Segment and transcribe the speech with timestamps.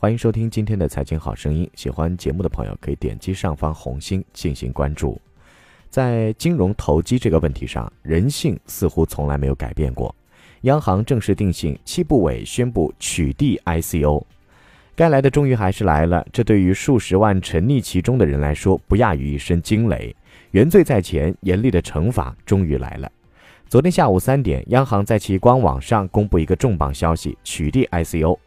[0.00, 1.68] 欢迎收听今天的财经好声音。
[1.74, 5.20] 喜欢节目的朋友可以点击上方红心进行关注。
[5.90, 10.14] 在金融投机这个问题上，人性似乎从来没有改变过。
[10.60, 14.22] 央行正式定性，七部委宣布取缔 ICO，
[14.94, 16.24] 该来的终于还是来了。
[16.32, 20.14] 这对于数十万沉溺其中的人来说，不亚于一声惊雷。
[20.52, 23.10] 原罪在前，严厉的惩罚终于来了。
[23.68, 28.38] 昨天下午三点，央行在其官网上公布一个重磅消息：取缔 ICO。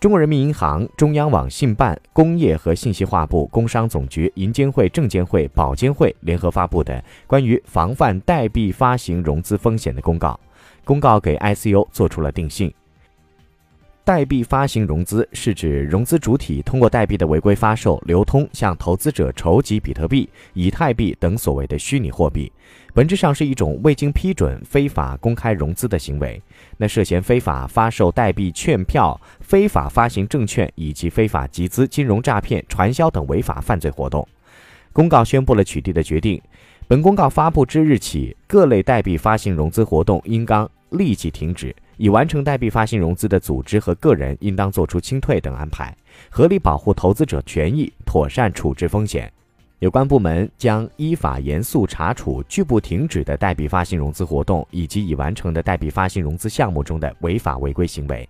[0.00, 10.38] 中国人民银行、中央网信办、工业和信息化部、工商总局、银监会、证监会、保监会联合发布的关于防范代币发行融资风险的公告，
[10.84, 12.72] 公告给 ICO 做出了定性。
[14.08, 22.50] 代币发行融资是指融资主体通过代币的违规发售、流通，向投资者筹集比特币、以太币等所谓的虚拟货币，
[22.94, 26.40] 本质上是一种未经批准非法公开融资的行为。
[26.78, 34.26] 那涉嫌非法发售代币券票、非法发行证券以及非法集资、金融诈骗、传销等违法犯罪活动。
[34.90, 36.40] 公告宣布了取缔的决定。
[36.86, 41.76] 本公告发布之日起，各类代币发行融资活动应当立即停止。
[41.98, 45.94] 已完成代币发行融资的组织和个人应当作出清退等安排，
[46.30, 49.30] 合理保护投资者权益，妥善处置风险。
[49.80, 58.28] 有关部门将依法严肃查处拒不停止的代币发行融资活动以及已完成的代币发行融资项目中的违法违规行为。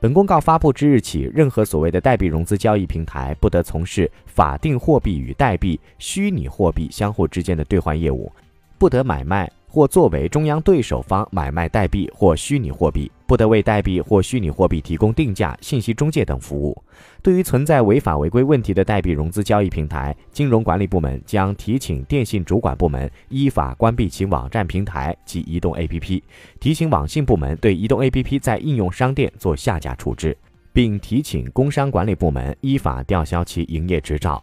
[0.00, 8.30] 本公告发布之日起，任何所谓的代币融资交易平台不得从事法定货币与代币、虚拟货币相互之间的兑换业务，
[8.76, 9.50] 不得买卖。
[9.74, 16.80] 或作为中央对手方买卖代币或虚拟货币，不得为代币或虚拟货币提供定价、信息中介等服务。
[17.20, 26.22] 对于存在违法违规问题的代币融资交易平台，金融管理部门将提请电信主管部门依法关闭其网站平台及移动 APP，
[26.60, 30.36] 提醒网信部门对移动 APP 在应用商店做下架处置，
[30.72, 34.40] 并提请工商管理部门依法吊销其营业执照。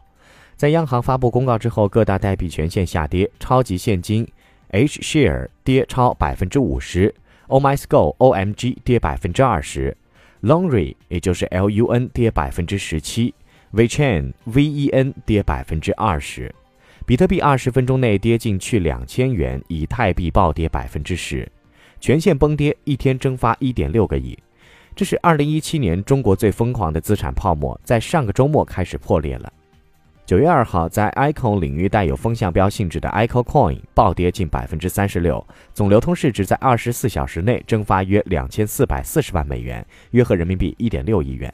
[0.58, 4.28] 在央行发布公告之后，各大代币全线下跌，超级现金。
[4.72, 7.14] H share 跌超百分之五十
[7.48, 9.96] ，Oh my school OMG 跌百分之二十
[10.42, 13.34] ，Longry 也就是 LUN 跌百分之十七
[13.74, 16.56] ，VChain VEN 跌百分之二十，
[17.06, 21.46] 比特币二十分钟内跌近去两千元，以太币暴跌百分之十，
[22.00, 24.40] 全线崩跌，一天蒸发一点六个亿，
[24.96, 29.52] 这是二零一七年中国最疯狂的资产泡沫，在上个周末开始破裂了。
[30.32, 41.54] 九月二号，在 Icon 领域带有风向标性质的 Icon Coin 暴跌近百分之三十六，总流通市值在二十四小时内蒸发约两千四百四十万美元，约合人民币一点六亿元。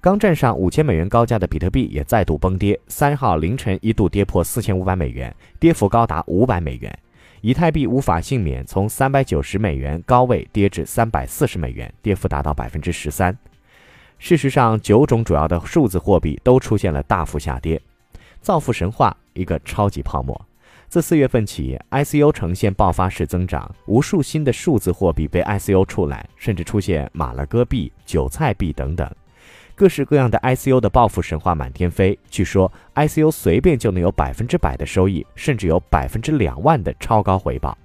[0.00, 6.96] 刚站上五千美元高价的比特币也再度崩跌，三号凌晨一度跌破四千五百美元，跌幅高达五百美元。
[7.40, 13.36] 以太币无法幸免，从三百九十美元高位跌至三百四十美元，跌幅达到百分之十三。
[14.20, 17.82] 事实上，九种主要的数字货币都出现了大幅下跌。
[18.46, 20.40] 造富神话，一个超级泡沫。
[20.86, 29.10] 自四月份起，ICO 呈现爆发式增长，无数新的数字货币被 ICO 出来，甚至出现马勒戈币、韭菜币等等，
[29.74, 32.16] 各式各样的 ICO 的暴富神话满天飞。
[32.30, 37.76] 据说 ICO 随便就能有百分之百的收益，甚至有百分之两万的超高回报。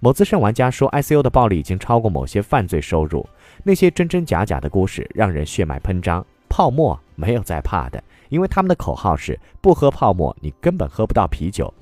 [0.00, 3.24] 某资深玩家说，ICO 的暴利已经超过某些犯罪收入。
[3.62, 8.02] 那些真真假假的故事让人血脉喷张，泡沫没有在怕的。
[8.30, 11.74] 因为他们的口号是不喝泡沫，你根本喝不到啤酒，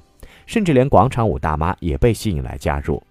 [0.46, 3.02] 甚至连广场舞大妈也被吸引来加入。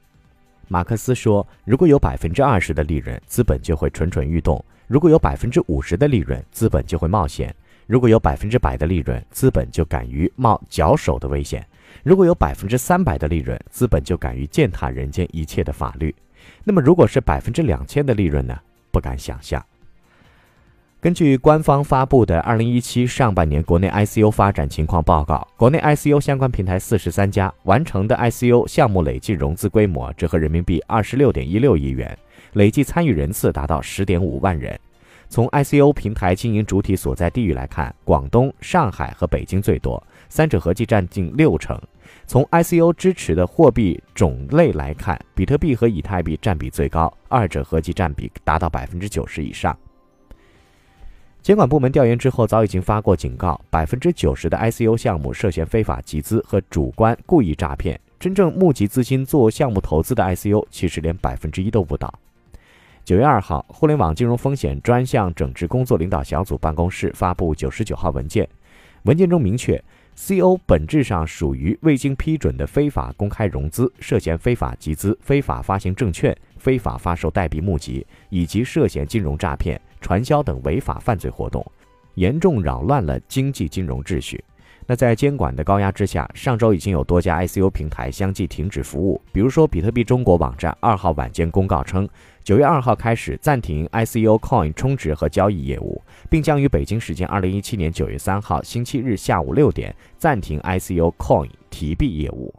[0.68, 7.50] 马克思说：“如果有百分之二十的利润，资本就会蠢蠢欲动；如果有百分之五十的利润，资本就会冒险；
[7.86, 11.62] 如果有百分之百的利润，资本就敢于冒绞手的危险；
[12.04, 16.14] 如果有百分之三百的利润，资本就敢于践踏人间一切的法律。
[16.64, 18.60] 那么，如果是百分之两千的利润呢？
[18.92, 19.64] 不敢想象。”
[21.00, 32.18] 根据官方发布的《二零一七上半年国内 ICO 发展情况报告》，国内 ICO 相关平台四十三家，完成的 ICO 项目累计融资规模折合人民币二十六点一六亿元，
[32.54, 34.78] 累计参与人次达到十点五万人。
[35.30, 41.80] 从 ICO 平台经营主体所在地域来看，广东、上海和北京最多，三者合计占近六成。
[42.26, 49.78] 从 ICO 支持的货币种类来看，比特币和以太币占比最高，二者合计占比达到百分之九十以上。
[51.42, 58.00] 监管部门调研之后，早已经发过警告，百分之九十的 ICO 项目涉嫌非法集资和主观故意诈骗。
[58.20, 62.14] 真正募集资金做项目投资的 ICO，其实连百分之一都不到。
[63.06, 68.50] 九月二号，互联网金融风险专项整治工作领导小组办公室发布九十九号文件，
[69.04, 69.82] 文件中明确
[70.18, 79.80] ，CO 本质上属于未经批准的非法公开融资，涉嫌非法集资、非法发行证券、非法发售代币募集，以及涉嫌金融诈骗。
[80.08, 81.62] 传销等违法犯罪活动，
[82.14, 84.42] 严重扰乱了经济金融秩序。
[84.86, 89.22] 那在监管的高压之下，上周已经有多家 ICO 平台相继停止服务。
[89.34, 92.08] 比如说，比特币中国网站二号晚间公告称，
[92.42, 102.56] 九月二号开始暂停 ICO Coin 充值和交易业务，并将于北京时间二零一七年九月三号星期日下午六点暂停 ICO Coin 提币业务。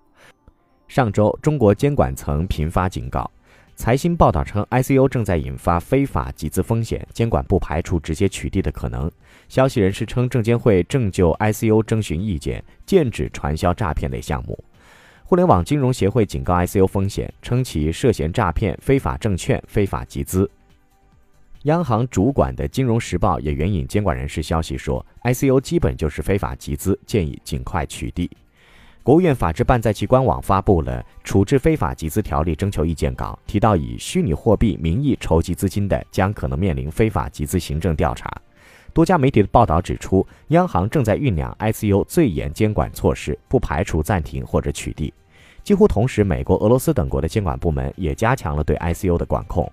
[0.86, 3.30] 上周，中国监管层频发警告。
[3.78, 9.08] 财新报道称，ICO 正在引发非法集资风险，监管不排除直接取缔的可能。
[9.48, 14.58] 消息人士称，证监会正就 ICO 征询意见，禁止传销诈骗类项目。
[15.22, 20.50] 互联网金融协会警告 ICO 风险，称其涉嫌诈骗、非法证券、非法集资。
[21.62, 28.28] 央行主管的《金融时报》也援引监管人士消息说，ICO 基本就是非法集资，建议尽快取缔。
[29.08, 38.30] 国务院法制办在其官网发布了《处置非法集资条例》征求意见稿，提到以虚拟货币名义筹集资金的，将可能面临非法集资行政调查。
[38.92, 45.10] 多家媒体的报道指出，央行正在酝酿 ICO 最严监管措施，不排除暂停或者取缔。
[45.64, 49.72] 几乎同时，美国、俄罗斯等国的监管部门也加强了对 ICO 的管控。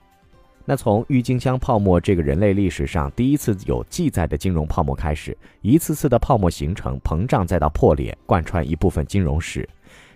[0.67, 9.67] 那从郁金香泡沫这个人类历史上第一次有记载的金融泡沫开始，一次次的泡沫形成、膨胀，再到破裂，贯穿一部分金融史。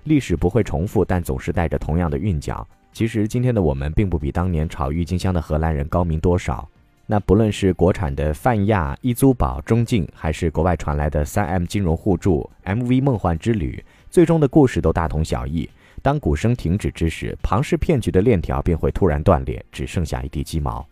[0.06, 2.68] 历史不会重复，但总是带着同样的韵脚。
[2.92, 6.68] 其实今天的我们并不比当年炒郁金香的荷兰人高明多少。
[7.06, 15.69] 那不论是国产的泛亚、易租宝、中信，还是国外传来的三 M 金融互助、MV 梦幻之旅，最终的故事都大同小异。
[16.00, 20.88] 当鼓声停止之时，庞氏骗局的链条便会突然断裂，只剩下一地鸡毛。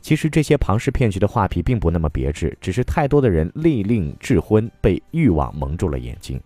[0.00, 6.40] 其实这些庞氏骗局的画皮并不那么别致，只是太多的人利令智昏，被欲望蒙住了眼睛。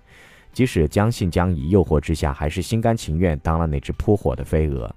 [0.53, 4.94] 即使将信将疑，诱惑之下，还是心甘情愿当了那只扑火的飞蛾。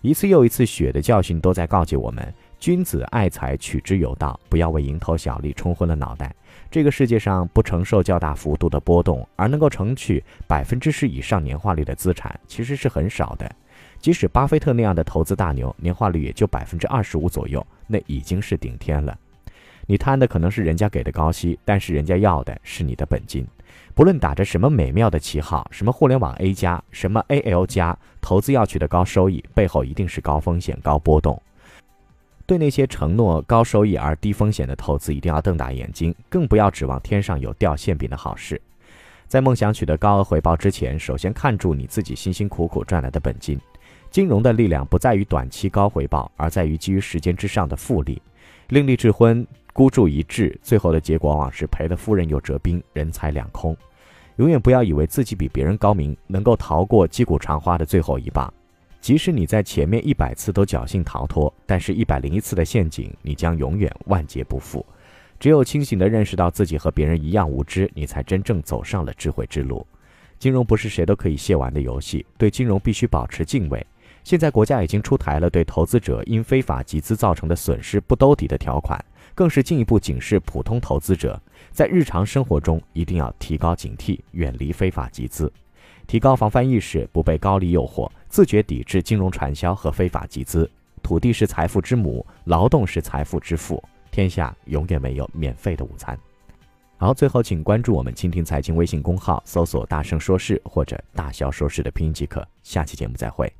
[0.00, 2.34] 一次又一次血的教训都在告诫我们。
[2.58, 6.34] 君子爱财，取之有道，不要为蝇头小利冲昏了脑袋。
[6.72, 13.54] 这个世界上不承受较大幅度的波动，而能够承取百分之十以上年化率的资产，其实是很少的。
[13.98, 19.14] 即使巴菲特那样的投资大牛，年化率也就百分之二十五左右，那已经是顶天了。
[19.86, 23.46] 你贪的可能是人家给的高息，但是人家要的是你的本金。
[23.94, 31.40] 不论打着什么美妙的旗号，什么互联网 A 加，什么 AL 加，投资要取得高收益，背后一定是高风险、高波动。
[32.46, 38.60] 对那些承诺高收益而低风险的投资，一定要瞪大眼睛，更不要指望天上有掉馅饼的好事。
[39.26, 43.58] 在梦想取得高额回报之前，首先看住你自己辛辛苦苦赚来的本金。
[44.10, 48.20] 金融的力量不在于短期高回报，而在于基于时间之上的复利。
[48.68, 53.74] 另立智昏，孤注一掷，最后的结果往往是赔了夫人又折兵，人财两空。
[54.36, 58.52] 永远不要以为自己比别人高明，能够逃过击鼓传花的最后一棒。
[59.02, 64.86] 即使你在前面一百次都侥幸逃脱，但是一百零一次的陷阱，你将永远万劫不复。
[65.40, 69.84] 只有清醒地认识到自己和别人一样无知，你才真正走上了智慧之路。
[70.38, 73.84] 金融不是谁都可以亵玩的游戏，对金融必须保持敬畏。
[74.22, 79.04] 现在国家已经出台了对投资者因非法集资造成的损失不兜底的条款，
[79.34, 85.52] 更是进一步警示普通投资者，在日常生活中一定要提高警惕，远离非法集资。
[86.06, 90.68] 提高防范意识，不被高利诱惑，自觉抵制金融传销和非法集资。
[91.02, 93.82] 土地是财富之母，劳动是财富之父。
[94.10, 96.18] 天下永远没有免费的午餐。
[96.96, 102.42] 好，最后请关注我们蜻蜓财经微信公号，搜索“大声说事”或者“大笑说事”的拼音即可。
[102.62, 103.52] 下期节目再会。